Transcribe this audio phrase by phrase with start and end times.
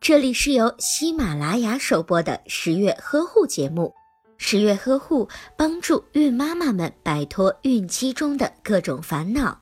[0.00, 3.94] 这里是由喜马拉雅首播的十月呵护节目。
[4.36, 9.60] 十月呵护帮助孕妈妈们摆脱孕期中的各种烦恼。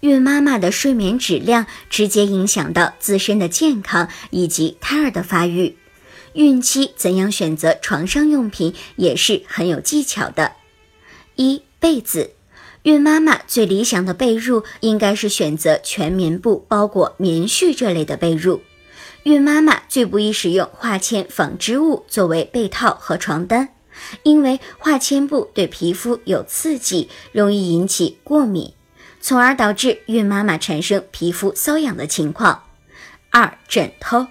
[0.00, 5.76] 孕妈妈的睡眠质量直接影响到自身的健康以及胎儿的发育。
[6.34, 10.52] 孕期怎样选择床上用品也是很有技巧的。
[11.34, 12.37] 一被子。
[12.84, 18.60] 孕妈妈最理想的被褥应该是选择全棉布包裹棉絮这类的被褥。
[19.24, 23.70] 孕妈妈最不宜使用化纤纺织物作为被套和床单，
[24.22, 28.72] 因为化纤布对皮肤有刺激，容易引起过敏，
[29.20, 32.62] 从而导致孕妈妈产生皮肤瘙痒的情况。
[33.30, 34.28] 二、枕头，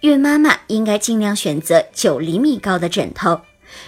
[0.00, 3.42] 孕妈妈应该尽量选择九厘米高的枕头。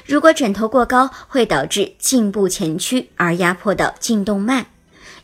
[0.06, 4.66] 如果枕头过高，会导致颈部前屈而压迫到颈动脉，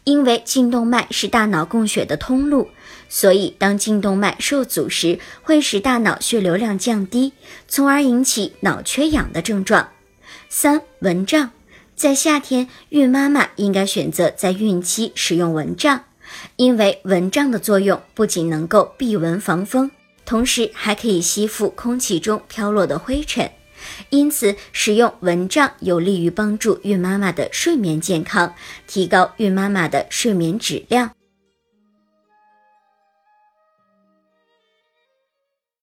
[0.05, 2.69] 因为颈动脉是大脑供血的通路，
[3.09, 7.33] 所以当颈动脉受阻时，会使大脑血流量降低，
[7.67, 9.89] 从而引起脑缺氧的症状。
[10.49, 11.51] 三、蚊帐，
[11.95, 16.05] 在夏天，孕妈妈应该选择在孕期使用蚊帐，
[16.57, 19.91] 因为蚊帐的作用不仅能够避蚊防风，
[20.25, 23.51] 同时还可以吸附空气中飘落的灰尘。
[24.11, 28.55] 因此，使用蚊帐有利于帮助孕妈妈的睡眠健康，
[28.87, 31.18] 提高孕妈妈的睡眠质量。